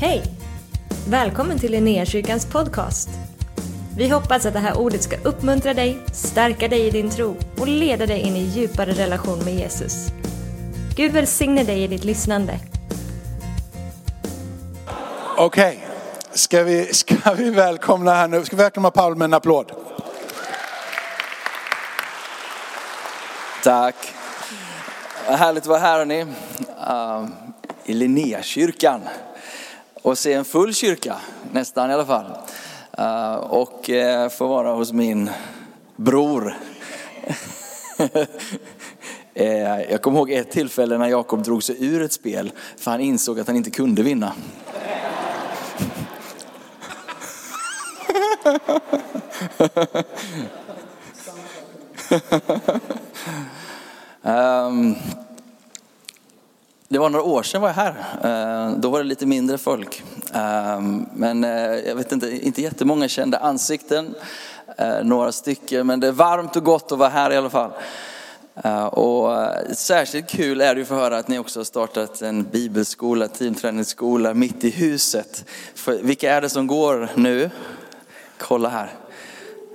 [0.00, 0.22] Hej!
[1.08, 3.08] Välkommen till Linnéakyrkans podcast.
[3.96, 7.68] Vi hoppas att det här ordet ska uppmuntra dig, stärka dig i din tro och
[7.68, 10.08] leda dig in i djupare relation med Jesus.
[10.96, 12.58] Gud välsigne dig i ditt lyssnande.
[15.36, 15.86] Okej,
[16.32, 18.44] ska, vi, ska vi välkomna här nu?
[18.44, 19.72] Ska vi välkomna Paul med en applåd?
[23.64, 23.96] Tack.
[25.28, 26.22] Vad härligt att vara här hörni.
[26.22, 27.28] Uh,
[27.84, 29.00] I Linnéakyrkan.
[30.02, 31.16] Och se en full kyrka,
[31.52, 32.26] nästan i alla fall.
[32.98, 35.30] Eh, och eh, få vara hos min
[35.96, 36.54] bror.
[39.34, 43.00] Eh, jag kommer ihåg ett tillfälle när Jakob drog sig ur ett spel för han
[43.00, 44.32] insåg att han inte kunde vinna.
[54.22, 54.96] um,
[56.90, 57.94] det var några år sedan var jag här.
[58.24, 60.02] Eh, då var det lite mindre folk.
[60.34, 60.80] Eh,
[61.14, 64.14] men eh, jag vet inte, inte jättemånga kända ansikten.
[65.02, 67.70] Några stycken, men det är varmt och gott att vara här i alla fall.
[68.90, 69.32] Och
[69.72, 74.34] särskilt kul är det att få höra att ni också har startat en bibelskola, teamträningsskola
[74.34, 75.44] mitt i huset.
[75.74, 77.50] För vilka är det som går nu?
[78.38, 78.90] Kolla här.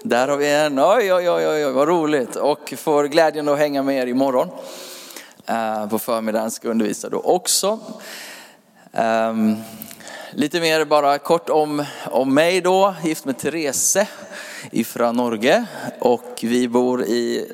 [0.03, 2.35] Där har vi en, oj oj oj oj vad roligt.
[2.35, 4.49] Och får glädjen att hänga med er imorgon.
[5.45, 7.79] Eh, på förmiddagen ska undervisa då också.
[8.93, 9.55] Ehm,
[10.31, 13.97] lite mer bara kort om, om mig då, gift med Therese
[14.71, 15.65] ifrån Norge.
[15.99, 17.51] Och vi bor i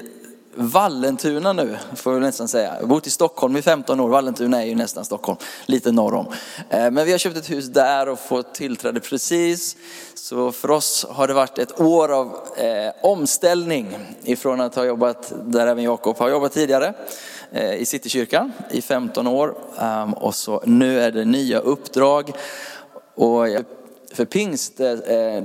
[0.55, 2.73] Vallentuna nu, får vi nästan säga.
[2.73, 6.13] Jag har bott i Stockholm i 15 år, Vallentuna är ju nästan Stockholm, lite norr
[6.13, 6.25] om.
[6.69, 9.75] Eh, men vi har köpt ett hus där och fått tillträde precis.
[10.13, 15.33] Så för oss har det varit ett år av eh, omställning ifrån att ha jobbat
[15.45, 16.93] där även Jakob har jobbat tidigare
[17.51, 19.55] Eh, i Citykyrkan i 15 år.
[19.79, 22.31] Ehm, och så nu är det nya uppdrag.
[23.15, 23.47] Och
[24.13, 24.95] för pingst, eh,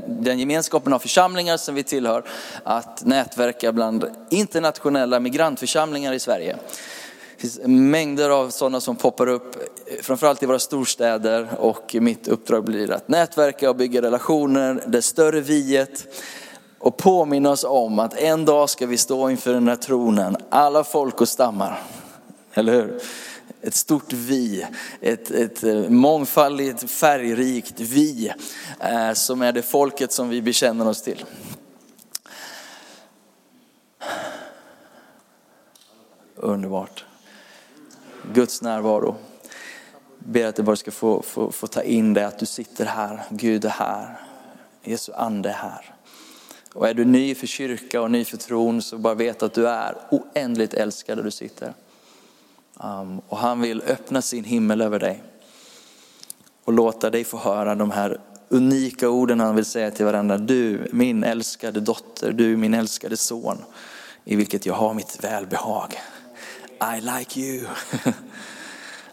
[0.07, 2.25] den gemenskapen av församlingar som vi tillhör,
[2.63, 6.57] att nätverka bland internationella migrantförsamlingar i Sverige.
[7.37, 9.57] Det finns mängder av sådana som poppar upp,
[10.03, 15.41] framförallt i våra storstäder och mitt uppdrag blir att nätverka och bygga relationer, det större
[15.41, 16.07] viet
[16.84, 20.84] och påminna oss om att en dag ska vi stå inför den här tronen, alla
[20.84, 21.83] folk och stammar.
[22.55, 23.00] Eller hur?
[23.62, 24.67] ett stort vi,
[25.00, 28.33] ett, ett eh, mångfaldigt färgrikt vi
[28.80, 31.24] eh, som är det folket som vi bekänner oss till.
[36.36, 37.05] Underbart.
[38.33, 39.16] Guds närvaro.
[40.18, 43.22] Ber att du bara ska få, få, få ta in det, att du sitter här,
[43.30, 44.20] Gud är här,
[44.83, 45.94] Jesu ande är här.
[46.74, 49.68] Och är du ny för kyrka och ny för tron så bara vet att du
[49.68, 51.74] är oändligt älskad där du sitter.
[52.80, 55.23] Um, och han vill öppna sin himmel över dig
[56.64, 60.39] och låta dig få höra de här unika orden han vill säga till varandra.
[60.39, 63.58] Du, min älskade dotter, du, min älskade son,
[64.24, 65.95] i vilket jag har mitt välbehag.
[66.96, 67.67] I like you.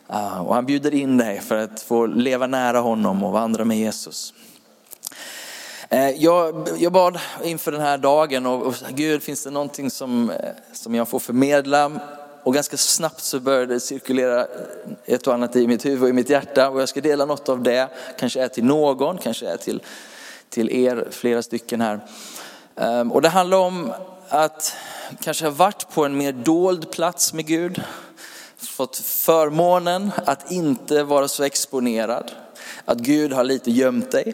[0.09, 3.77] uh, och han bjuder in dig för att få leva nära honom och vandra med
[3.77, 4.33] Jesus.
[5.93, 10.29] Eh, jag, jag bad inför den här dagen och, och Gud, finns det någonting som,
[10.29, 11.91] eh, som jag får förmedla
[12.43, 14.45] och ganska snabbt så började det cirkulera eh,
[15.05, 17.49] ett och annat i mitt huvud och i mitt hjärta och jag ska dela något
[17.49, 17.87] av det.
[18.19, 19.81] Kanske är till någon, kanske är till,
[20.49, 21.99] till er, flera stycken här.
[22.75, 23.93] Ehm, och det handlar om
[24.29, 24.75] att
[25.21, 27.81] kanske ha varit på en mer dold plats med Gud.
[28.57, 32.31] Fått förmånen att inte vara så exponerad.
[32.85, 34.33] Att Gud har lite gömt dig.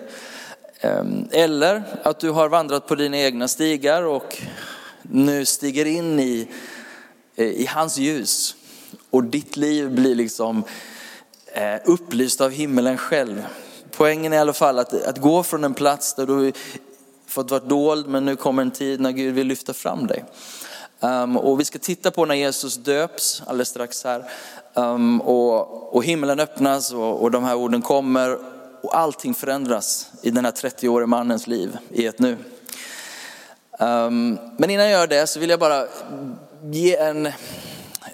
[0.82, 4.42] Ehm, eller att du har vandrat på dina egna stigar och
[5.02, 6.48] nu stiger in i
[7.36, 8.56] eh, i hans ljus.
[9.10, 10.64] Och ditt liv blir liksom
[11.54, 13.46] eh, upplyst av himmelen själv.
[13.92, 16.52] Poängen är i alla fall att, att gå från en plats där du
[17.28, 20.26] fått vara dold men nu kommer en tid när Gud vill lyfta fram dig.
[21.00, 24.24] Um, och vi ska titta på när Jesus döps alldeles strax här.
[24.74, 28.38] Um, och, och himlen öppnas och, och de här orden kommer
[28.82, 32.38] och allting förändras i den här 30-årige mannens liv i ett nu.
[33.80, 35.88] Ehm, men innan jag gör det så vill jag bara
[36.72, 37.26] ge en,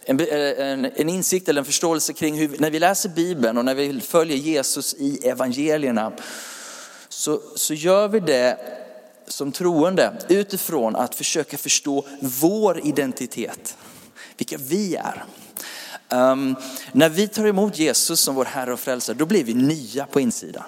[0.06, 3.76] en, en, en, insikt eller en förståelse kring hur, när vi läser Bibeln och när
[3.76, 6.12] vi följer Jesus i evangelierna,
[7.10, 8.58] så, så gör vi det
[9.28, 13.78] som troende utifrån att försöka förstå vår identitet,
[14.38, 15.24] vilka vi är.
[16.14, 16.56] Um,
[16.92, 20.20] när vi tar emot Jesus som vår Herre och Frälsare, då blir vi nya på
[20.20, 20.64] insidan.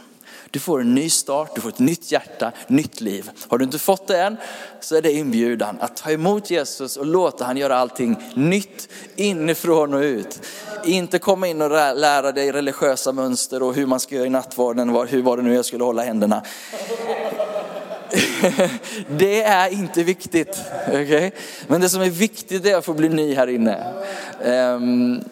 [0.51, 3.29] Du får en ny start, du får ett nytt hjärta, nytt liv.
[3.47, 4.37] Har du inte fått det än
[4.79, 9.93] så är det inbjudan att ta emot Jesus och låta han göra allting nytt inifrån
[9.93, 10.41] och ut.
[10.85, 14.89] Inte komma in och lära dig religiösa mönster och hur man ska göra i nattvarden,
[14.89, 16.43] hur var det nu jag skulle hålla händerna.
[19.17, 20.59] det är inte viktigt.
[20.87, 21.31] Okay?
[21.67, 23.93] Men det som är viktigt är att få bli ny här inne.
[24.45, 25.23] Um,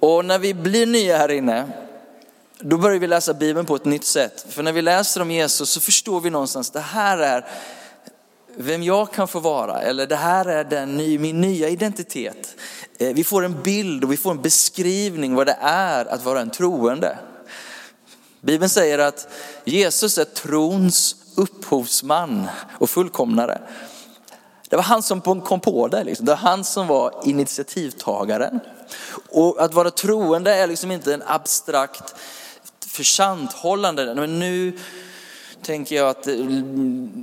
[0.00, 1.68] och när vi blir nya här inne,
[2.60, 4.46] då börjar vi läsa Bibeln på ett nytt sätt.
[4.48, 7.46] För när vi läser om Jesus så förstår vi någonstans, att det här är
[8.56, 12.56] vem jag kan få vara, eller det här är den, min nya identitet.
[12.98, 16.40] Eh, vi får en bild och vi får en beskrivning vad det är att vara
[16.40, 17.18] en troende.
[18.40, 19.28] Bibeln säger att
[19.64, 22.46] Jesus är trons upphovsman
[22.78, 23.60] och fullkomnare.
[24.68, 26.04] Det var han som kom på det.
[26.04, 26.26] Liksom.
[26.26, 28.60] Det var han som var initiativtagaren.
[29.30, 32.14] Och att vara troende är liksom inte en abstrakt
[32.86, 34.14] försanthållande.
[34.14, 34.78] Men nu
[35.62, 36.28] tänker jag att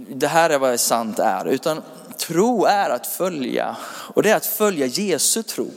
[0.07, 1.45] det här är vad sant är.
[1.45, 1.81] Utan
[2.17, 3.75] tro är att följa.
[3.87, 5.71] Och det är att följa Jesu tro.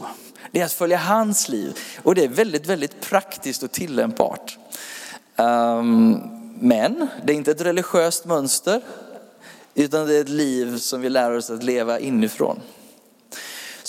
[0.52, 1.78] Det är att följa hans liv.
[2.02, 4.58] Och det är väldigt, väldigt praktiskt och tillämpbart.
[5.36, 6.22] Um,
[6.60, 8.80] men det är inte ett religiöst mönster,
[9.74, 12.60] utan det är ett liv som vi lär oss att leva inifrån.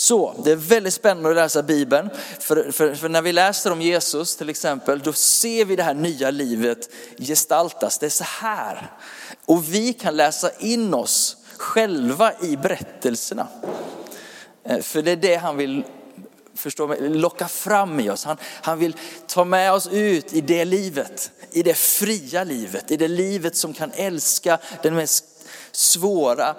[0.01, 2.09] Så det är väldigt spännande att läsa Bibeln.
[2.39, 5.94] För, för, för, när vi läser om Jesus till exempel, då ser vi det här
[5.94, 7.98] nya livet gestaltas.
[7.98, 8.92] Det är så här.
[9.45, 13.48] Och vi kan läsa in oss själva i berättelserna.
[14.63, 15.83] Eh, för det är det han vill
[16.56, 18.25] förstå mig, locka fram i oss.
[18.25, 18.95] Han, han vill
[19.27, 23.74] ta med oss ut i det livet, i det fria livet, i det livet som
[23.74, 25.25] kan älska den mest
[25.71, 26.56] svåra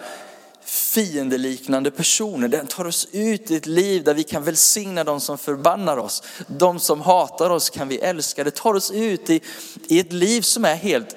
[0.64, 2.48] fiendeliknande personer.
[2.48, 6.22] Den tar oss ut i ett liv där vi kan välsigna de som förbannar oss.
[6.46, 8.44] De som hatar oss kan vi älska.
[8.44, 9.40] Det tar oss ut i,
[9.88, 11.16] i ett liv som är helt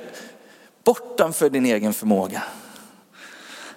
[0.83, 2.44] bortanför din egen förmåga.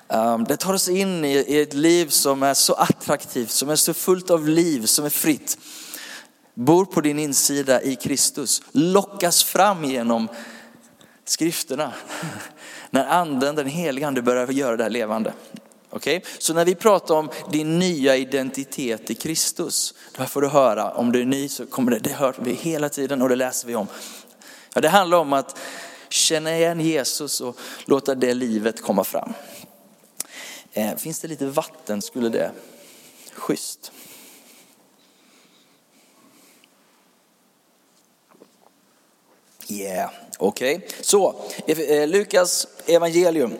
[0.08, 3.94] Ehm, det tar oss in i ett liv som är så attraktivt, som är så
[3.94, 5.58] fullt av liv, som är fritt.
[6.54, 10.28] Bor på din insida i Kristus, lockas fram genom
[11.24, 11.92] skrifterna.
[12.90, 15.32] När anden, den heliga ande börjar göra det här levande.
[15.90, 16.20] Okay?
[16.38, 21.12] Så när vi pratar om din nya identitet i Kristus, då får du höra, om
[21.12, 23.74] du är ny så kommer det, det hör vi hela tiden och det läser vi
[23.74, 23.86] om.
[24.74, 25.58] Ja, det handlar om att
[26.08, 29.32] känna igen Jesus och låta det livet komma fram.
[30.72, 32.50] Eh, finns det lite vatten skulle det,
[33.34, 33.92] schysst.
[39.70, 40.76] Yeah, okej.
[40.76, 40.88] Okay.
[41.00, 41.34] Så,
[41.66, 43.54] eh, Lukas evangelium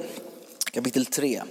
[0.73, 1.43] kapitel 3.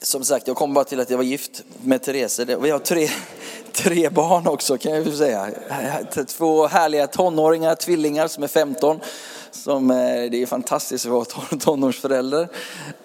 [0.00, 2.38] Som sagt, jag kom bara till att jag var gift med Therese.
[2.38, 3.08] Vi har tre,
[3.72, 5.50] tre barn också kan jag säga.
[6.26, 9.00] Två härliga tonåringar, tvillingar som är 15
[9.56, 9.96] som, eh,
[10.30, 11.24] det är fantastiskt att vara
[11.60, 12.48] tonårsförälder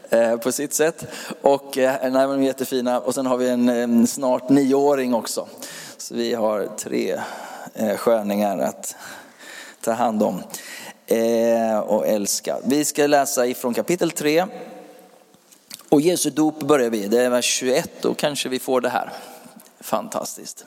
[0.09, 1.05] eh, på sitt sätt.
[1.41, 2.99] Och eh, nej, de är jättefina.
[2.99, 5.47] Och sen har vi en snart nioåring också.
[5.97, 7.19] Så vi har tre
[7.97, 8.95] sköningar att
[9.81, 10.43] ta hand om
[11.85, 12.57] och älska.
[12.65, 14.45] Vi ska läsa ifrån kapitel 3.
[15.89, 19.11] Och Jesu dop börjar vi, det är vers 21, då kanske vi får det här.
[19.79, 20.65] Fantastiskt.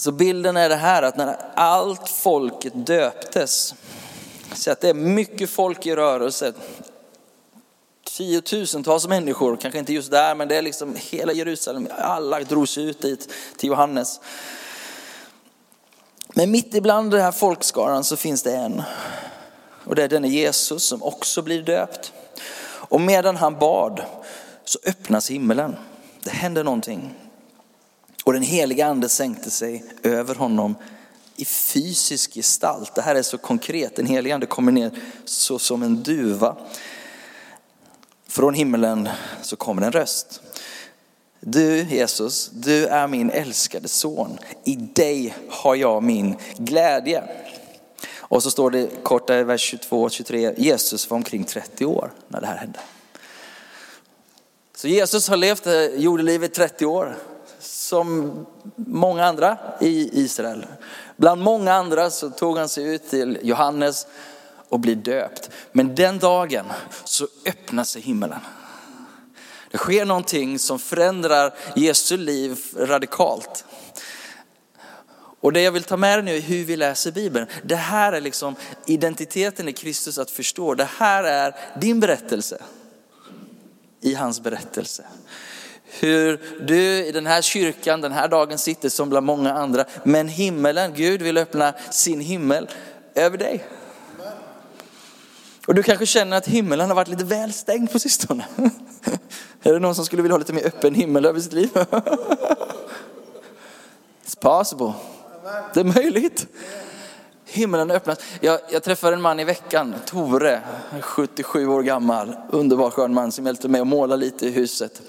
[0.00, 3.74] Så bilden är det här att när allt folket döptes,
[4.54, 6.52] så att det är mycket folk i rörelse,
[8.04, 13.02] tiotusentals människor, kanske inte just där, men det är liksom hela Jerusalem, alla drogs ut
[13.02, 14.20] dit till Johannes.
[16.34, 18.82] Men mitt ibland den här folkskaran så finns det en.
[19.84, 22.12] Och det är denne Jesus som också blir döpt.
[22.64, 24.02] Och medan han bad
[24.64, 25.76] så öppnas himmelen.
[26.22, 27.14] Det händer någonting.
[28.28, 30.76] Och den heliga ande sänkte sig över honom
[31.36, 32.94] i fysisk gestalt.
[32.94, 33.96] Det här är så konkret.
[33.96, 34.90] Den heliga ande kommer ner
[35.24, 36.56] så som en duva.
[38.26, 39.08] Från himlen
[39.42, 40.40] så kommer en röst.
[41.40, 44.38] Du Jesus, du är min älskade son.
[44.64, 47.22] I dig har jag min glädje.
[48.16, 50.54] Och så står det kort i vers 22-23.
[50.56, 52.80] Jesus var omkring 30 år när det här hände.
[54.76, 55.66] Så Jesus har levt
[55.96, 57.16] jordelivet 30 år
[57.68, 58.46] som
[58.76, 60.66] många andra i Israel.
[61.16, 64.06] Bland många andra så tog han sig ut till Johannes
[64.68, 65.50] och blir döpt.
[65.72, 66.66] Men den dagen
[67.04, 68.40] så öppnar sig himmelen.
[69.70, 73.64] Det sker någonting som förändrar Jesu liv radikalt.
[75.40, 77.46] Och det jag vill ta med dig nu är hur vi läser Bibeln.
[77.62, 78.56] Det här är liksom
[78.86, 80.74] identiteten i Kristus att förstå.
[80.74, 82.62] Det här är din berättelse
[84.00, 85.04] i hans berättelse.
[85.90, 89.84] Hur du i den här kyrkan den här dagen sitter som bland många andra.
[90.04, 92.68] Men himmelen, Gud vill öppna sin himmel
[93.14, 93.64] över dig.
[95.66, 98.46] Och du kanske känner att himmelen har varit lite väl stängd på sistone.
[99.62, 101.70] Är det någon som skulle vilja ha lite mer öppen himmel över sitt liv?
[104.26, 104.92] It's possible.
[105.74, 106.46] Det är möjligt.
[107.44, 108.18] Himlen öppnas.
[108.40, 110.60] Jag, jag träffade en man i veckan, Tore,
[111.00, 115.02] 77 år gammal, underbar skön man som hjälpte mig att måla lite i huset.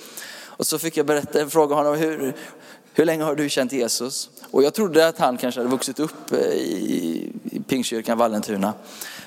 [0.60, 2.34] Och så fick jag berätta, fråga honom hur,
[2.94, 4.30] hur länge har du känt Jesus?
[4.52, 8.74] Och jag trodde att han kanske hade vuxit upp eh, i, i Pingstkyrkan Vallentuna.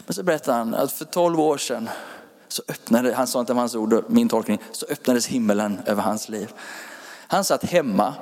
[0.07, 1.89] Men så berättade han att för 12 år sedan
[2.49, 6.53] så öppnade, han sa inte hans ord, min tolkning, så öppnades himmelen över hans liv.
[7.27, 8.15] Han satt hemma,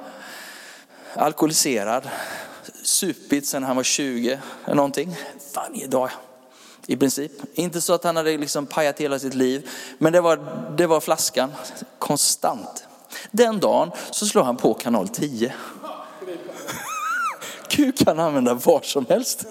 [1.14, 2.09] alkoholiserad,
[2.83, 5.17] supit sedan han var 20 eller någonting,
[5.55, 6.11] varje dag
[6.87, 7.33] i princip.
[7.55, 10.38] Inte så att han hade liksom pajat hela sitt liv, men det var,
[10.76, 11.52] det var flaskan
[11.99, 12.85] konstant.
[13.31, 15.52] Den dagen så slår han på kanal 10.
[17.69, 19.47] Gud kan använda var som helst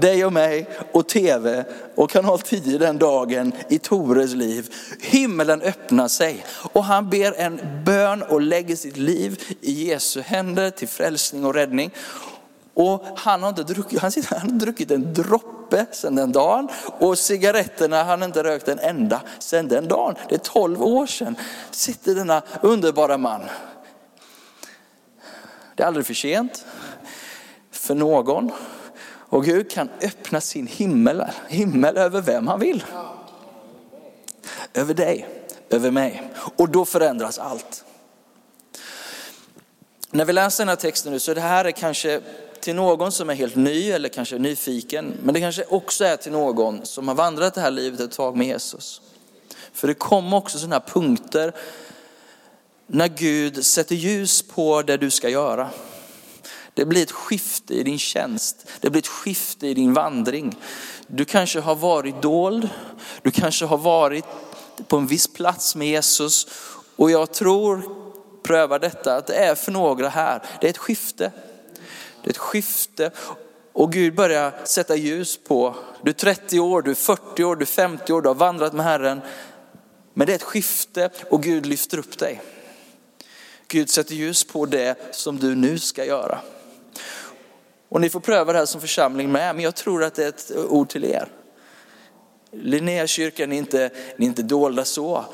[0.00, 4.74] dig och mig och tv och kanal 10 den dagen i Tores liv.
[5.00, 10.70] Himmelen öppnar sig och han ber en bön och lägger sitt liv i Jesu händer
[10.70, 11.90] till frälsning och räddning.
[12.74, 16.68] Och han har inte druckit, han sitter, han har druckit en droppe sedan den dagen
[16.84, 20.14] och cigaretterna han har inte rökt en enda sedan den dagen.
[20.28, 21.36] Det är 12 år sedan
[21.70, 23.40] sitter denna underbara man.
[25.74, 26.66] Det är aldrig för sent
[27.70, 28.52] för någon
[29.32, 32.84] och Gud kan öppna sin himmel, himmel över vem han vill.
[34.74, 35.28] Över dig,
[35.70, 36.30] över mig.
[36.56, 37.84] Och då förändras allt.
[40.10, 42.20] När vi läser den här texten nu så det här är kanske
[42.62, 45.14] till någon som är helt ny eller kanske nyfiken.
[45.22, 48.36] Men det kanske också är till någon som har vandrat det här livet ett tag
[48.36, 49.00] med Jesus.
[49.72, 51.52] För det kommer också sådana här punkter
[52.86, 55.70] när Gud sätter ljus på det du ska göra.
[56.74, 58.66] Det blir ett skifte i din tjänst.
[58.80, 60.56] Det blir ett skifte i din vandring.
[61.06, 62.68] Du kanske har varit dold.
[63.22, 64.24] Du kanske har varit
[64.88, 66.46] på en viss plats med Jesus.
[66.96, 67.82] Och jag tror,
[68.42, 70.42] pröva detta, att det är för några här.
[70.60, 71.32] Det är ett skifte.
[72.22, 73.10] Det är ett skifte.
[73.72, 77.62] Och Gud börjar sätta ljus på, du är 30 år, du är 40 år, du
[77.62, 79.20] är 50 år, du har vandrat med Herren.
[80.14, 82.42] Men det är ett skifte och Gud lyfter upp dig.
[83.68, 86.38] Gud sätter ljus på det som du nu ska göra.
[87.88, 90.28] Och ni får pröva det här som församling med, men jag tror att det är
[90.28, 91.28] ett ord till er.
[92.52, 95.24] Linnéakyrkan är inte, ni är inte dolda så.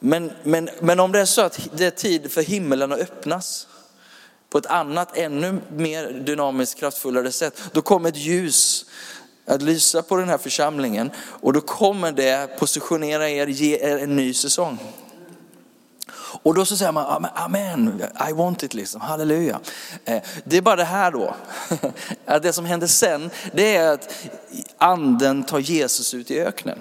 [0.00, 3.66] Men, men, men om det är så att det är tid för himmelen att öppnas
[4.54, 8.86] på ett annat, ännu mer dynamiskt, kraftfullare sätt, då kommer ett ljus
[9.46, 14.16] att lysa på den här församlingen och då kommer det positionera er, ge er en
[14.16, 14.78] ny säsong.
[16.16, 19.60] Och då så säger man, amen, I want it liksom, halleluja.
[20.04, 21.34] Eh, det är bara det här då,
[22.26, 24.14] att det som händer sen, det är att
[24.78, 26.78] anden tar Jesus ut i öknen.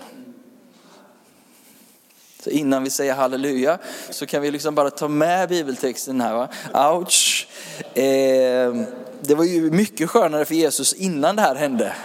[2.43, 3.77] Så innan vi säger halleluja
[4.09, 6.33] så kan vi liksom bara ta med bibeltexten här.
[6.33, 6.49] Va?
[6.91, 7.47] Ouch!
[7.93, 8.75] Eh,
[9.21, 11.95] det var ju mycket skönare för Jesus innan det här hände.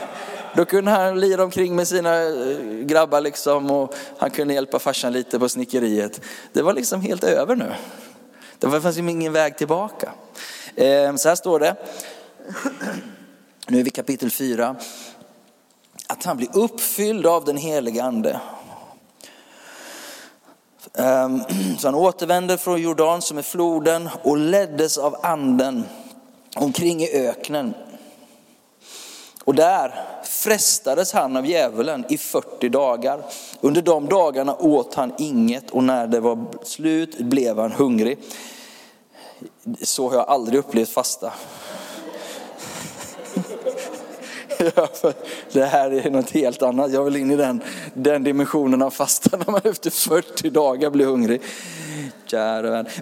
[0.57, 5.13] Då kunde han lira omkring med sina eh, grabbar liksom och han kunde hjälpa farsan
[5.13, 6.21] lite på snickeriet.
[6.53, 7.73] Det var liksom helt över nu.
[8.59, 10.13] Det fanns ju ingen väg tillbaka.
[10.75, 11.77] Eh, så här står det.
[13.67, 14.77] Nu är vi kapitel 4.
[16.07, 18.41] Att han blir uppfylld av den helige ande.
[20.99, 21.43] Ehm,
[21.79, 25.85] så han återvände från Jordan som är floden och leddes av anden
[26.57, 27.75] omkring i öknen
[29.45, 33.23] och där frestades han av djävulen i 40 dagar.
[33.61, 38.19] Under de dagarna åt han inget och när det var slut blev han hungrig.
[39.83, 41.33] Så har jag aldrig upplevt fasta.
[44.77, 44.89] Ja,
[45.53, 46.93] det här är något helt annat.
[46.93, 47.63] Jag vill in i den,
[47.95, 51.41] den dimensionen av fasta när man efter 40 dagar blir hungrig.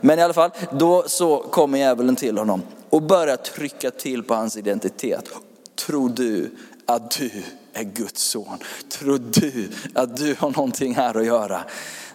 [0.01, 4.35] Men i alla fall, då så kommer djävulen till honom och börjar trycka till på
[4.35, 5.31] hans identitet.
[5.75, 6.51] Tror du
[6.87, 7.31] att du
[7.73, 8.59] är Guds son?
[8.89, 11.61] Tror du att du har någonting här att göra?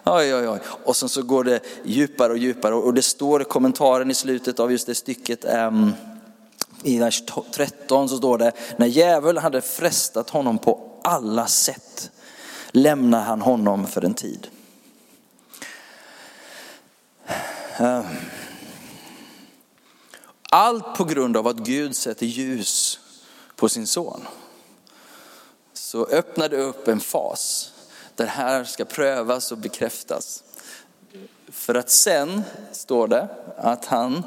[0.04, 0.58] Oj, oj, oj.
[0.84, 4.60] Och sen så går det djupare och djupare och det står i kommentaren i slutet
[4.60, 5.92] av just det stycket um,
[6.82, 7.22] i vers
[7.54, 12.10] 13 så står det, när djävulen hade frestat honom på alla sätt
[12.70, 14.48] lämnar han honom för en tid.
[17.76, 18.04] Ehm.
[20.50, 23.00] Allt på grund av att Gud sätter ljus
[23.56, 24.26] på sin son.
[25.72, 27.72] Så öppnar det upp en fas
[28.16, 30.42] där det här ska prövas och bekräftas.
[31.48, 34.22] För att sen står det att han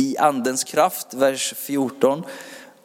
[0.00, 2.24] i andens kraft, vers 14,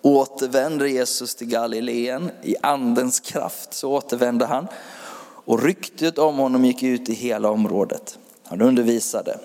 [0.02, 2.32] återvänder Jesus till Galileen.
[2.42, 4.68] I andens kraft så återvände han.
[5.46, 8.18] Och ryktet om honom gick ut i hela området.
[8.44, 9.40] Han undervisade.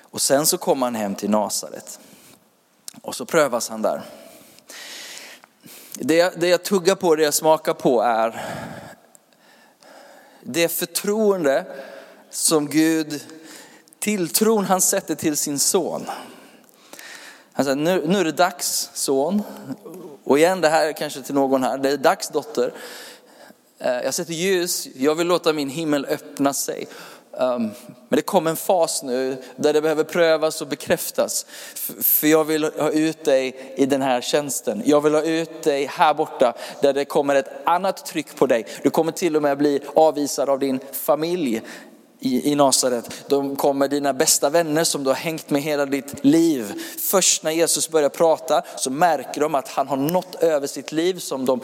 [0.00, 2.00] Och sen så kom han hem till Nasaret.
[3.02, 4.02] Och så prövas han där.
[5.94, 8.46] Det, det jag tuggar på, det jag smakar på är
[10.42, 11.66] det förtroende
[12.30, 13.20] som Gud,
[13.98, 16.06] tilltron han sätter till sin son.
[17.60, 19.42] Alltså, nu, nu är det dags son.
[20.24, 22.72] Och igen, det här är kanske till någon här, det är dags dotter.
[23.78, 26.86] Eh, jag sätter ljus, jag vill låta min himmel öppna sig.
[27.38, 27.62] Ehm,
[28.08, 31.46] men det kommer en fas nu där det behöver prövas och bekräftas.
[32.00, 34.82] För jag vill ha ut dig i den här tjänsten.
[34.84, 38.66] Jag vill ha ut dig här borta där det kommer ett annat tryck på dig.
[38.82, 41.62] Du kommer till och med bli avvisad av din familj
[42.20, 43.24] i, i Nasaret.
[43.28, 46.72] De kommer dina bästa vänner som du har hängt med hela ditt liv.
[46.98, 51.18] Först när Jesus börjar prata så märker de att han har nått över sitt liv
[51.18, 51.60] som de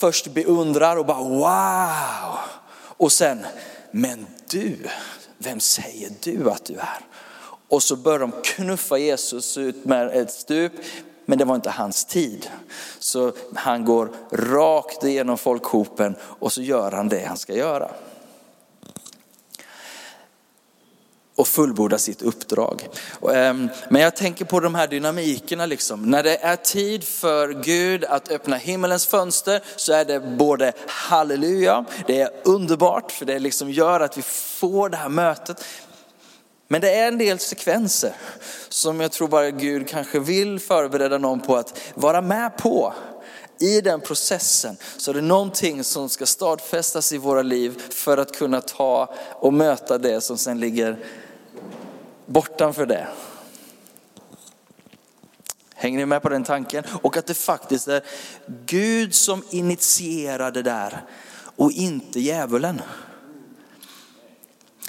[0.00, 2.38] först beundrar och bara wow.
[2.80, 3.46] Och sen,
[3.90, 4.76] men du,
[5.38, 7.06] vem säger du att du är?
[7.68, 10.72] Och så börjar de knuffa Jesus ut med ett stup,
[11.26, 12.50] men det var inte hans tid.
[12.98, 17.90] Så han går rakt igenom folkhopen och så gör han det han ska göra.
[21.40, 22.88] Och fullborda sitt uppdrag.
[23.34, 26.10] Ehm, men jag tänker på de här dynamikerna liksom.
[26.10, 31.84] När det är tid för Gud att öppna himmelens fönster så är det både halleluja,
[32.06, 35.64] det är underbart för det liksom gör att vi får det här mötet.
[36.68, 38.12] Men det är en del sekvenser
[38.68, 42.94] som jag tror bara Gud kanske vill förbereda någon på att vara med på
[43.60, 48.36] i den processen så är det någonting som ska stadfästas i våra liv för att
[48.36, 50.98] kunna ta och möta det som sen ligger
[52.30, 53.06] bortanför det.
[55.74, 56.84] Hänger ni med på den tanken?
[57.02, 58.02] Och att det faktiskt är
[58.66, 61.04] Gud som initierar det där
[61.56, 62.82] och inte djävulen.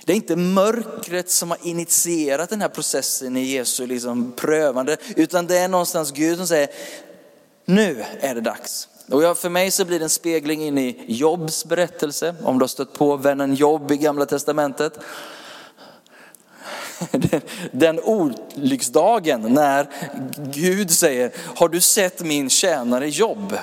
[0.05, 5.47] Det är inte mörkret som har initierat den här processen i Jesu liksom prövande, utan
[5.47, 6.69] det är någonstans Gud som säger,
[7.65, 8.87] nu är det dags.
[9.09, 12.63] Och jag, för mig så blir det en spegling in i Jobs berättelse, om du
[12.63, 14.99] har stött på vännen Jobb i gamla testamentet.
[17.71, 19.87] Den olycksdagen när
[20.53, 23.57] Gud säger, har du sett min tjänare Jobb?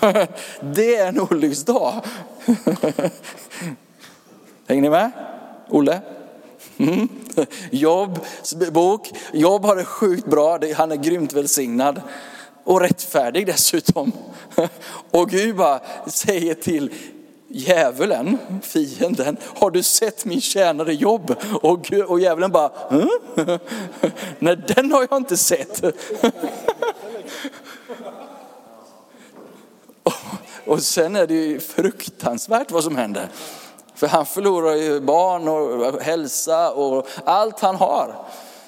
[0.60, 2.02] Det är en olycksdag.
[4.66, 5.10] Hänger ni med?
[5.68, 6.00] Olle?
[6.76, 7.08] Mm.
[7.70, 9.10] Jobbs bok.
[9.32, 12.02] Jobb har det sjukt bra, han är grymt välsignad.
[12.64, 14.12] Och rättfärdig dessutom.
[15.10, 16.92] Och Gud bara säger till
[17.54, 21.34] djävulen, fienden, har du sett min tjänare jobb?
[21.62, 23.08] Och, och djävulen bara, hm?
[24.38, 25.84] nej den har jag inte sett.
[30.66, 33.28] och, sen är det ju fruktansvärt vad som händer.
[33.94, 38.14] För han förlorar ju barn och hälsa och allt han har.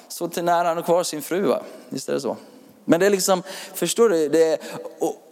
[0.07, 1.61] Så till när han har kvar sin fru, va?
[1.89, 2.37] visst är det så?
[2.85, 4.29] Men det är liksom, förstår du?
[4.29, 4.59] Det är,
[4.99, 5.26] och,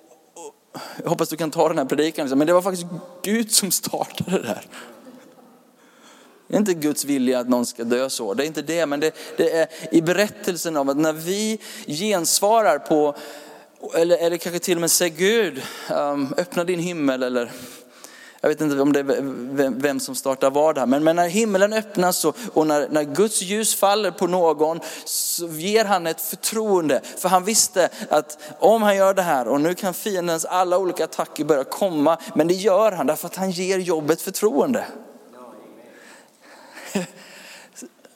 [1.04, 2.38] jag hoppas du kan ta den här predikan, liksom.
[2.40, 2.88] men det var faktiskt
[3.22, 4.66] Gud som startade det där.
[6.48, 9.00] Det är inte Guds vilja att någon ska dö så, det är inte det, men
[9.00, 13.16] det, det är i berättelsen om att när vi gensvarar på,
[13.96, 17.52] eller, eller kanske till och med säger Gud, um, öppna din himmel eller
[18.46, 21.74] jag vet inte om det är vem som startar vad här, men, men när himlen
[21.74, 27.02] öppnas och, och när, när, Guds ljus faller på någon så ger han ett förtroende.
[27.18, 31.04] För han visste att om han gör det här och nu kan fiendens alla olika
[31.04, 34.86] attacker börja komma, men det gör han därför att han ger jobbet förtroende.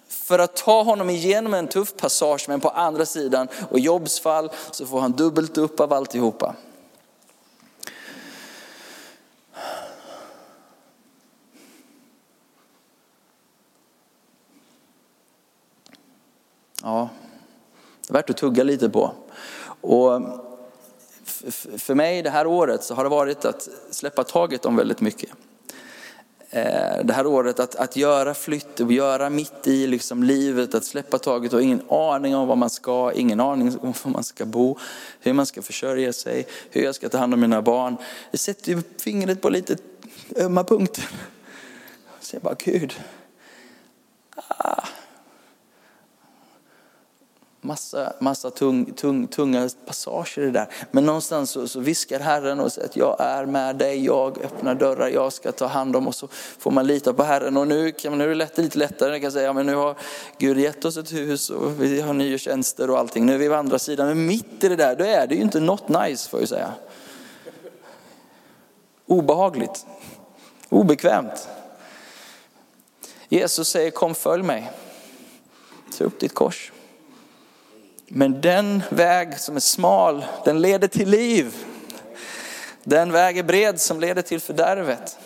[0.10, 4.52] för att ta honom igenom en tuff passage, men på andra sidan och Jobs fall
[4.72, 6.56] så får han dubbelt upp av alltihopa.
[16.90, 17.10] Ja,
[18.08, 19.12] det är värt att tugga lite på.
[19.82, 20.22] Och
[21.78, 25.30] för mig det här året så har det varit att släppa taget om väldigt mycket.
[26.50, 30.86] Eh, det här året att, att göra flytt och göra mitt i liksom livet, att
[30.86, 34.46] släppa taget och ingen aning om vad man ska, ingen aning om var man ska
[34.46, 34.78] bo,
[35.20, 37.98] hur man ska försörja sig, hur jag ska ta hand om mina barn.
[38.32, 39.78] Det sätter ju fingret på lite
[40.36, 41.10] ömma punkter.
[42.20, 42.94] Så jag bara, Gud,
[44.48, 44.84] ah,
[47.62, 50.68] Massa, massa tung, tung, tunga passager i det där.
[50.92, 54.76] Men någonstans så, så viskar Herren och säger att jag är med dig, jag öppnar
[54.76, 57.58] dörrar, jag ska ta hand om och så får man lita på Herren.
[57.58, 59.96] Och nu, kan, nu är det lätt, lite lättare, jag kan säga, men nu har
[60.38, 63.26] Gud gett oss ett hus och vi har nya tjänster och allting.
[63.26, 65.42] Nu är vi på andra sidan, men mitt i det där, då är det ju
[65.42, 66.74] inte något nice får jag säga.
[69.06, 69.86] Obehagligt,
[70.70, 71.48] obekvämt.
[73.30, 74.72] Jesus säger kom följ mig.
[75.98, 76.72] Ta upp ditt kors.
[78.10, 81.56] Men den väg som är smal, den leder till liv.
[82.84, 85.18] Den väg är bred som leder till fördärvet.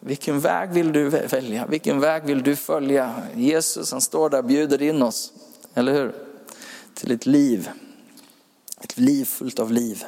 [0.00, 1.66] Vilken väg vill du välja?
[1.66, 3.22] Vilken väg vill du följa?
[3.34, 5.32] Jesus han står där och bjuder in oss,
[5.74, 6.14] eller hur?
[6.94, 7.70] Till ett liv.
[8.80, 10.04] Ett liv fullt av liv.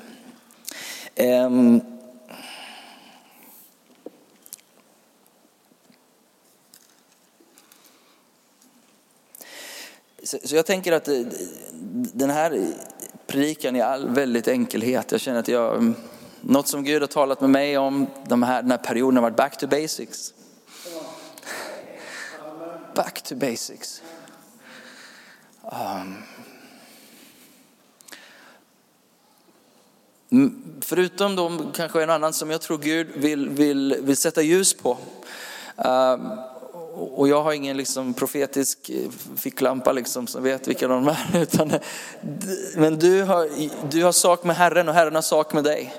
[1.17, 1.92] Um,
[10.45, 11.21] Så jag tänker att eh,
[12.13, 12.67] den här
[13.27, 15.95] predikan i all väldigt enkelhet, jag känner att jag, mm,
[16.41, 19.37] något som Gud har talat med mig om de här, den här perioden har varit
[19.37, 20.35] back to basics.
[22.95, 24.03] Back to basics.
[25.63, 26.23] Um,
[30.81, 34.99] förutom de kanske en annan som jag tror Gud vill, vill, vill sätta ljus på.
[35.77, 36.52] Um,
[37.03, 41.17] och jag har ingen liksom profetisk eh, ficklampa liksom som vet vilka de är.
[41.43, 41.81] Utan, eh,
[42.77, 43.49] men du har,
[43.91, 45.95] du har sak med Herren och Herren har sak med dig.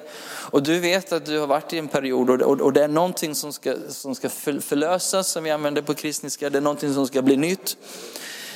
[0.53, 2.87] Och du vet att du har varit i en period och, och, och det är
[2.87, 7.07] någonting som ska, som ska förlösas, som vi använder på kristniska, det är någonting som
[7.07, 7.77] ska bli nytt.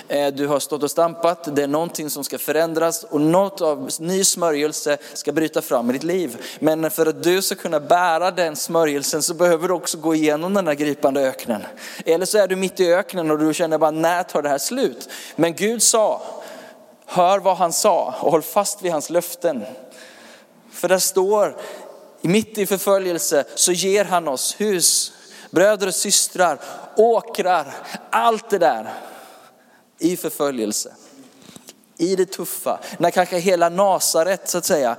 [0.10, 3.90] Eh, du har stått och stampat, det är någonting som ska förändras och något av
[4.00, 6.38] ny smörjelse ska bryta fram i ditt liv.
[6.60, 10.54] Men för att du ska kunna bära den smörjelsen så behöver du också gå igenom
[10.54, 11.64] den här gripande öknen.
[12.06, 14.58] Eller så är du mitt i öknen och du känner bara, när tar det här
[14.58, 15.10] slut?
[15.36, 16.22] Men Gud sa,
[17.06, 19.66] hör vad han sa och håll fast vid hans löften.
[20.72, 21.58] För där står,
[22.22, 25.12] mitt i förföljelse så ger han oss hus,
[25.52, 26.60] bröder och systrar,
[26.96, 27.74] åkrar,
[28.10, 28.94] allt det där
[30.00, 30.96] i förföljelse,
[31.98, 34.98] i det tuffa, när kanske hela Nasaret så att säga,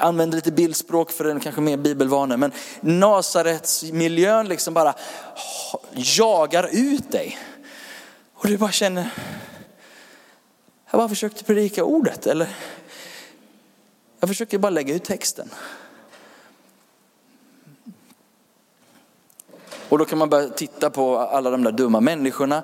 [0.00, 4.94] använder lite bildspråk för den kanske mer bibelvana, men Nasaretsmiljön liksom bara
[5.92, 7.38] jagar ut dig.
[8.34, 9.10] Och du bara känner,
[10.90, 12.48] jag bara försökte predika ordet eller
[14.20, 15.50] jag försöker bara lägga ut texten.
[19.88, 22.62] Och då kan man börja titta på alla de där dumma människorna.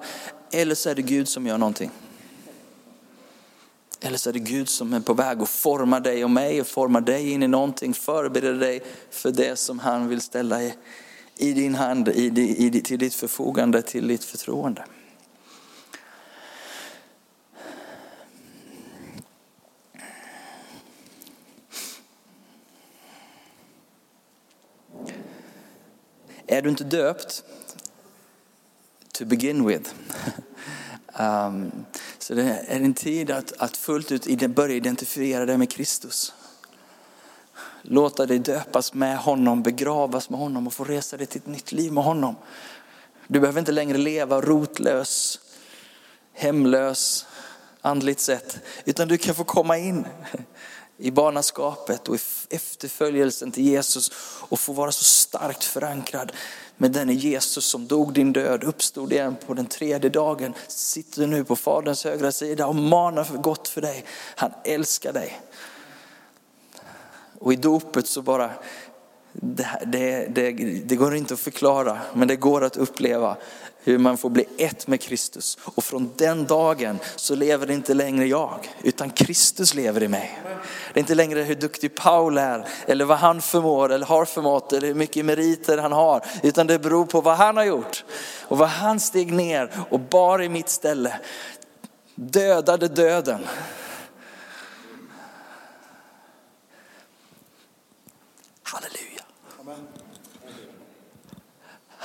[0.50, 1.90] Eller så är det Gud som gör någonting.
[4.00, 6.66] Eller så är det Gud som är på väg att forma dig och mig och
[6.66, 10.74] forma dig in i någonting, förbereda dig för det som han vill ställa i,
[11.36, 12.26] i din hand, i,
[12.58, 14.84] i, till ditt förfogande, till ditt förtroende.
[26.46, 27.44] Är du inte döpt
[29.18, 29.94] to begin with.
[31.18, 31.72] Um,
[32.18, 36.32] så det är en tid att, att fullt ut börja identifiera dig med Kristus.
[37.82, 41.72] Låta dig döpas med honom, begravas med honom och få resa dig till ett nytt
[41.72, 42.36] liv med honom.
[43.26, 45.40] Du behöver inte längre leva rotlös,
[46.32, 47.26] hemlös,
[47.80, 50.06] andligt sett, utan du kan få komma in
[50.98, 52.18] i barnaskapet och i
[52.50, 54.12] efterföljelsen till Jesus
[54.48, 56.32] och få vara så starkt förankrad
[56.76, 61.44] men denne Jesus som dog din död, uppstod igen på den tredje dagen, sitter nu
[61.44, 64.04] på Faderns högra sida och manar för gott för dig.
[64.36, 65.40] Han älskar dig.
[67.38, 68.50] Och i dopet så bara,
[69.32, 70.52] det, det, det,
[70.84, 73.36] det går inte att förklara, men det går att uppleva
[73.86, 75.58] hur man får bli ett med Kristus.
[75.62, 80.38] Och från den dagen så lever inte längre jag, utan Kristus lever i mig.
[80.92, 84.72] Det är inte längre hur duktig Paul är, eller vad han förmår eller har förmått,
[84.72, 88.04] eller hur mycket meriter han har, utan det beror på vad han har gjort.
[88.42, 91.18] Och vad han steg ner och bar i mitt ställe,
[92.14, 93.46] dödade döden.
[98.62, 99.05] Halleluja.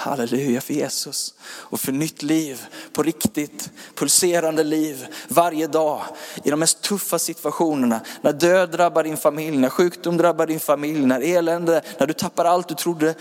[0.02, 6.02] Halleluja för Jesus och för nytt liv på riktigt, pulserande liv varje dag
[6.44, 8.00] i de mest tuffa situationerna.
[8.22, 12.46] När död drabbar din familj, när sjukdom drabbar din familj, när elände, när du tappar
[12.46, 13.16] allt du trodde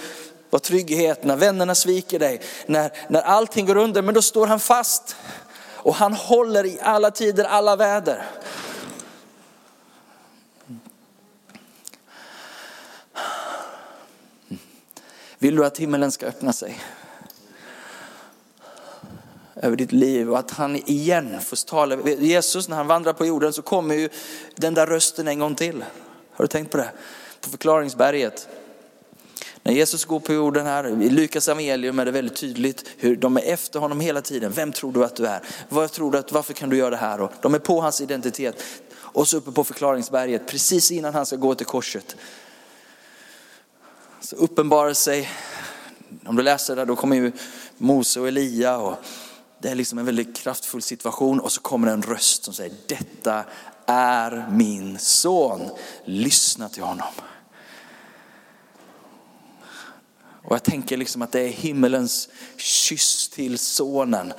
[0.50, 4.02] var trygghet, när vännerna sviker dig, när, när allting går under.
[4.02, 5.16] Men då står han fast
[5.82, 8.26] och han håller i alla tider, alla väder.
[15.42, 16.80] Vill du att himmelen ska öppna sig?
[19.62, 21.96] över ditt liv och att han igen får tala.
[22.18, 24.08] Jesus när han vandrar på jorden så kommer ju
[24.56, 25.84] den där rösten en gång till.
[26.32, 26.90] Har du tänkt på det?
[27.40, 28.48] På förklaringsberget.
[29.62, 33.36] När Jesus går på jorden här, i Lukas evangelium är det väldigt tydligt hur de
[33.36, 34.52] är efter honom hela tiden.
[34.52, 35.40] Vem tror du att du är?
[35.68, 37.20] Vad tror du att, varför kan du göra det här?
[37.20, 38.62] Och de är på hans identitet.
[38.92, 42.16] Och så uppe på förklaringsberget, precis innan han ska gå till korset.
[44.22, 45.30] Så uppenbarar sig,
[46.26, 47.32] om du läser där, då kommer ju
[47.78, 48.96] Mose och Elia och
[49.58, 53.44] det är liksom en väldigt kraftfull situation och så kommer en röst som säger detta
[53.86, 55.70] är min son,
[56.04, 57.12] lyssna till honom.
[60.42, 64.32] Och jag tänker liksom att det är himmelens kyss till sonen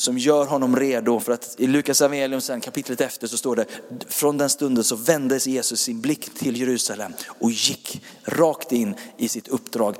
[0.00, 1.20] som gör honom redo.
[1.20, 3.66] För att i Lukas evangelium sen kapitlet efter så står det,
[4.08, 9.28] från den stunden så vände Jesus sin blick till Jerusalem och gick rakt in i
[9.28, 9.96] sitt uppdrag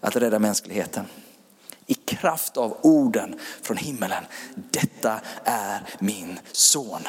[0.00, 1.04] att rädda mänskligheten.
[1.86, 4.24] I kraft av orden från himmelen,
[4.70, 7.00] detta är min son.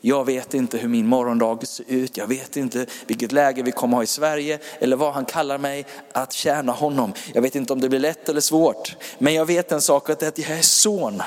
[0.00, 2.16] Jag vet inte hur min morgondag ser ut.
[2.16, 5.86] Jag vet inte vilket läge vi kommer ha i Sverige eller vad han kallar mig
[6.12, 7.12] att tjäna honom.
[7.34, 8.96] Jag vet inte om det blir lätt eller svårt.
[9.18, 11.22] Men jag vet en sak att jag är son.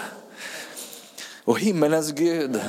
[1.45, 2.61] Och himmelens Gud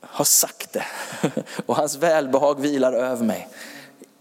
[0.00, 0.86] har sagt det.
[1.66, 3.48] Och hans välbehag vilar över mig.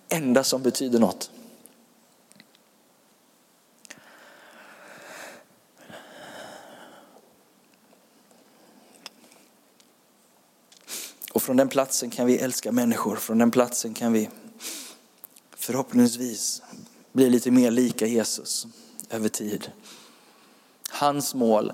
[0.10, 1.32] Enda som betyder något.
[11.34, 13.15] Och från den platsen kan vi älska människor.
[13.15, 14.30] Från den platsen kan vi
[15.56, 16.62] förhoppningsvis
[17.12, 18.67] bli lite mer lika Jesus
[19.10, 19.71] över tid.
[20.89, 21.73] Hans mål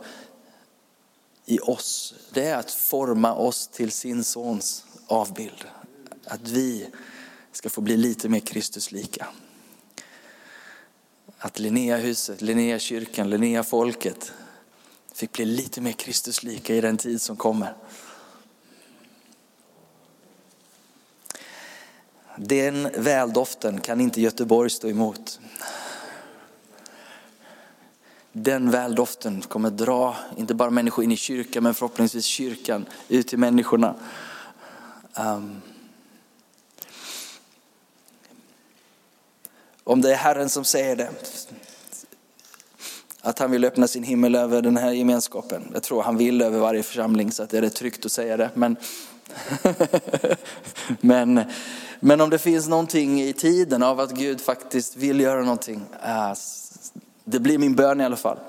[1.50, 5.66] i oss, det är att forma oss till sin sons avbild.
[6.26, 6.88] Att vi
[7.52, 9.28] ska få bli lite mer Kristuslika.
[11.38, 14.32] Att Linnéahuset, Linnéakyrkan, Linnéafolket
[15.14, 17.74] fick bli lite mer Kristuslika i den tid som kommer.
[22.36, 25.40] Den väldoften kan inte Göteborg stå emot.
[28.44, 33.40] Den väldoften kommer dra, inte bara människor in i kyrkan, men förhoppningsvis kyrkan ut till
[33.40, 33.96] människorna.
[35.18, 35.62] Um,
[39.84, 41.10] om det är Herren som säger det,
[43.22, 45.72] att han vill öppna sin himmel över den här gemenskapen.
[45.74, 48.50] Jag tror han vill över varje församling så att det är tryggt att säga det.
[48.54, 48.76] Men,
[51.02, 51.44] men
[52.00, 56.34] men om det finns någonting i tiden av att Gud faktiskt vill göra någonting, eh,
[57.30, 58.40] det blir min bön i alla fall.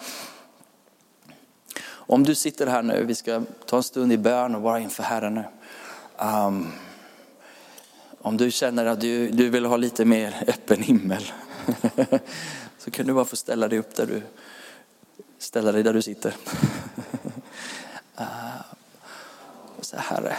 [1.90, 5.02] Om du sitter här nu, vi ska ta en stund i bön och vara inför
[5.02, 5.44] Herren nu.
[6.18, 6.72] Um,
[8.18, 11.32] om du känner att du, du vill ha lite mer öppen himmel
[12.78, 14.22] så kan du bara få ställa dig upp där du,
[15.38, 16.34] ställa dig där du sitter.
[18.20, 18.26] uh,
[19.78, 20.36] och säga Herre,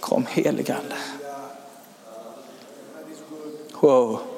[0.00, 0.96] kom heligande.
[3.80, 4.37] Wow.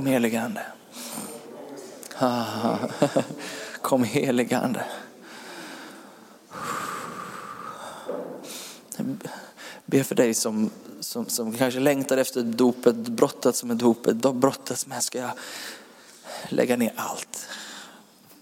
[0.00, 0.60] Kom heligande.
[3.82, 4.84] Kom heligande.
[9.86, 15.02] Be för dig som, som, som kanske längtar efter dopet, brottats med dopet, brottats med,
[15.02, 15.30] ska jag
[16.48, 17.46] lägga ner allt.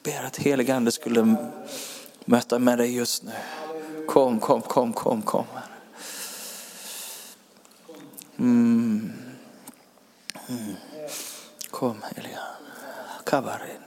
[0.02, 1.36] Ber att heligande skulle
[2.24, 3.32] möta med dig just nu.
[4.06, 5.44] Kom, kom, kom, kom, kom.
[8.38, 9.12] Mm.
[10.48, 10.74] Mm.
[11.78, 12.38] Kom heliga
[13.24, 13.78] Kavarin.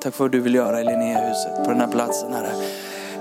[0.00, 2.50] Tack för vad du vill göra i Linnéhuset på den här platsen Herre.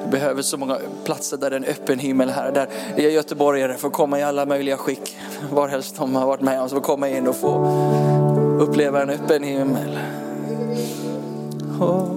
[0.04, 2.52] Vi behöver så många platser där det är en öppen himmel här.
[2.52, 5.18] Där är göteborgare får komma i alla möjliga skick.
[5.52, 7.68] Varhelst de har varit med om så får komma in och få
[8.60, 10.00] uppleva en öppen himmel.
[11.80, 12.17] Oh.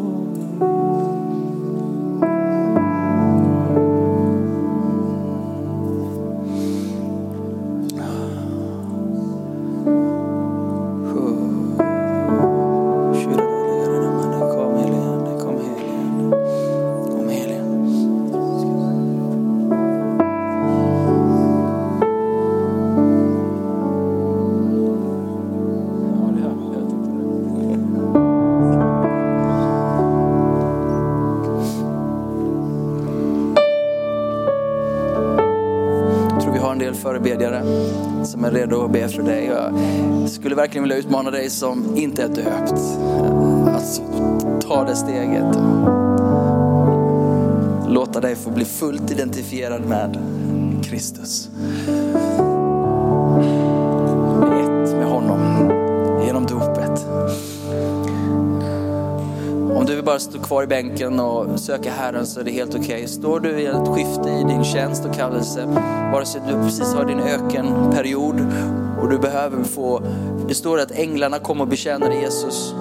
[38.40, 39.46] Som är redo att be för dig.
[39.46, 39.74] Jag
[40.30, 42.80] skulle verkligen vilja utmana dig som inte är döpt.
[43.66, 44.00] Att
[44.60, 45.56] ta det steget.
[47.88, 50.18] Låta dig få bli fullt identifierad med
[50.82, 51.48] Kristus.
[60.10, 62.84] Bara stå kvar i bänken och söka Herren så är det helt okej.
[62.84, 63.06] Okay.
[63.06, 65.66] Står du i ett skifte i din tjänst och kallelse,
[66.12, 68.46] vare sig du precis har din ökenperiod
[69.00, 70.02] och du behöver få,
[70.48, 72.74] det står att änglarna kom och betjänade Jesus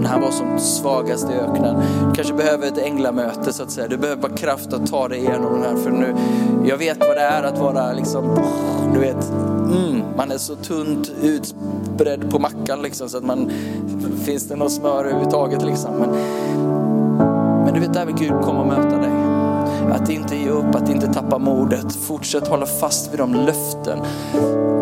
[0.00, 1.82] när han var som svagast i öknen.
[2.08, 3.88] Du kanske behöver ett änglamöte så att säga.
[3.88, 5.82] Du behöver bara kraft att ta dig igenom den här.
[5.82, 6.14] För nu,
[6.68, 8.38] jag vet vad det är att vara liksom,
[8.94, 9.32] du vet,
[10.16, 13.50] man är så tunt utbredd på mackan liksom så att man,
[14.24, 15.94] finns det något smör överhuvudtaget liksom.
[15.94, 16.10] Men,
[17.64, 19.27] men du vet, där vill Gud komma och möta dig.
[19.92, 21.96] Att inte ge upp, att inte tappa modet.
[22.06, 23.98] Fortsätt hålla fast vid de löften.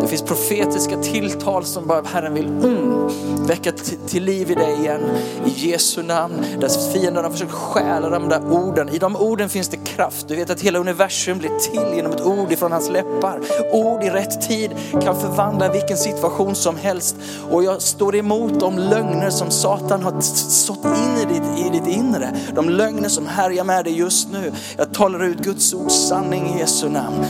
[0.01, 3.09] Det finns profetiska tilltal som bara Herren vill mm,
[3.47, 3.71] väcka
[4.07, 5.01] till liv i dig igen.
[5.45, 6.45] I Jesu namn.
[6.59, 8.89] Där fienderna försöker stjäla de där orden.
[8.89, 10.27] I de orden finns det kraft.
[10.27, 13.39] Du vet att hela universum blir till genom ett ord ifrån hans läppar.
[13.73, 17.15] Ord i rätt tid kan förvandla vilken situation som helst.
[17.51, 21.87] Och jag står emot de lögner som Satan har sått in i ditt, i ditt
[21.87, 22.35] inre.
[22.55, 24.51] De lögner som härjar med dig just nu.
[24.77, 27.25] Jag jag talar ut Guds ord, sanning i Jesu namn.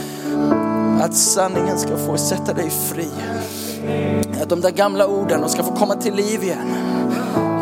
[1.00, 3.08] Att sanningen ska få sätta dig fri.
[4.42, 6.74] Att de där gamla orden de ska få komma till liv igen.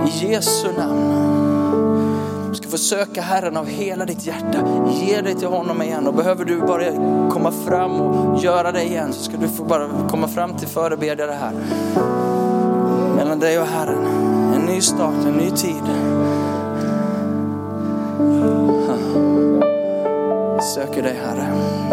[0.07, 1.13] I Jesu namn.
[2.49, 4.59] Du ska få söka Herren av hela ditt hjärta.
[4.91, 6.07] Ge dig till honom igen.
[6.07, 6.85] Och behöver du bara
[7.31, 11.33] komma fram och göra det igen så ska du få bara komma fram till förebedjare
[11.41, 11.53] här.
[13.17, 14.07] Mellan dig och Herren.
[14.55, 15.83] En ny start, en ny tid.
[20.87, 21.43] Söker dig Herre.
[21.43, 21.91] Mm.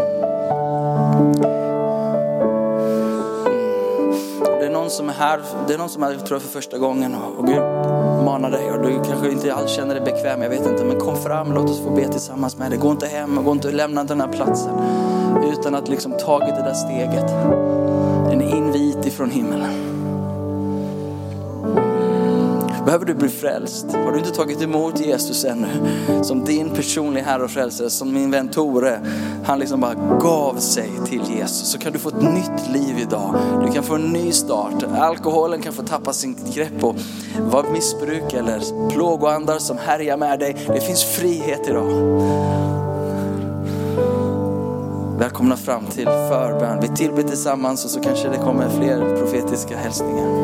[4.59, 6.77] Det är någon som är här, det är någon som är tror jag, för första
[6.77, 7.61] gången och Gud
[8.25, 11.15] manar dig och du kanske inte alls känner dig bekväm, jag vet inte, men kom
[11.15, 12.79] fram, låt oss få be tillsammans med dig.
[12.79, 14.73] Gå inte hem, gå inte och lämna den här platsen
[15.51, 17.31] utan att liksom tagit det där steget.
[18.31, 19.82] En invit ifrån himmelen.
[22.85, 23.85] Behöver du bli frälst?
[23.93, 25.67] Har du inte tagit emot Jesus ännu
[26.23, 28.99] som din personliga Herre och frälsare, som min vän Tore,
[29.45, 31.71] han liksom bara gav sig till Jesus.
[31.71, 33.35] Så kan du få ett nytt liv idag.
[33.65, 34.83] Du kan få en ny start.
[34.97, 36.95] Alkoholen kan få tappa sin grepp och
[37.39, 40.55] vad missbruk eller plågoandar som härjar med dig.
[40.67, 41.87] Det finns frihet idag.
[45.19, 46.79] Välkomna fram till förbön.
[46.81, 50.43] Vi tillber tillsammans och så kanske det kommer fler profetiska hälsningar